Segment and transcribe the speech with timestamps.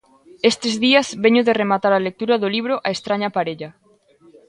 [0.51, 3.69] Estes días veño de rematar a lectura do libro A estraña parella.